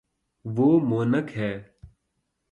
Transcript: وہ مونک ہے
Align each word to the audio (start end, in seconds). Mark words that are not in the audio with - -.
وہ 0.45 0.67
مونک 0.79 1.27
ہے 1.37 1.51